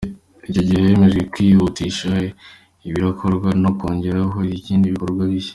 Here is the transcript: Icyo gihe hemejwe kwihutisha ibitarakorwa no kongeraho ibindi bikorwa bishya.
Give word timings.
Icyo 0.49 0.61
gihe 0.67 0.79
hemejwe 0.87 1.21
kwihutisha 1.31 2.09
ibitarakorwa 2.85 3.49
no 3.63 3.71
kongeraho 3.79 4.37
ibindi 4.55 4.93
bikorwa 4.95 5.23
bishya. 5.31 5.49